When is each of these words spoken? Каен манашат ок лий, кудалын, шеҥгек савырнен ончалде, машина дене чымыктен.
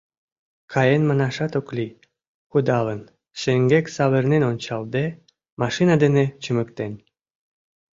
Каен 0.73 1.01
манашат 1.09 1.53
ок 1.59 1.67
лий, 1.75 1.93
кудалын, 2.51 3.01
шеҥгек 3.39 3.85
савырнен 3.95 4.43
ончалде, 4.51 5.05
машина 5.61 5.95
дене 6.03 6.25
чымыктен. 6.43 6.93